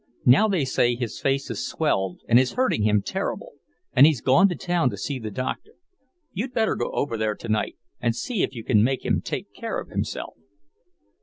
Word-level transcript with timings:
Now 0.25 0.47
they 0.47 0.65
say 0.65 0.95
his 0.95 1.19
face 1.19 1.49
has 1.49 1.63
swelled 1.63 2.21
and 2.27 2.39
is 2.39 2.53
hurting 2.53 2.81
him 2.81 3.03
terrible, 3.03 3.51
and 3.93 4.07
he's 4.07 4.19
gone 4.19 4.49
to 4.49 4.55
town 4.55 4.89
to 4.89 4.97
see 4.97 5.19
the 5.19 5.29
doctor. 5.29 5.73
You'd 6.33 6.55
better 6.55 6.75
go 6.75 6.89
over 6.93 7.17
there 7.17 7.35
tonight, 7.35 7.77
and 7.99 8.15
see 8.15 8.41
if 8.41 8.55
you 8.55 8.63
can 8.63 8.83
make 8.83 9.05
him 9.05 9.21
take 9.21 9.53
care 9.53 9.79
of 9.79 9.89
himself." 9.89 10.33